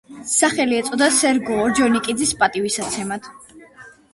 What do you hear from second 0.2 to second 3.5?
სახელი ეწოდა სერგო ორჯონიკიძის პატივსაცემად.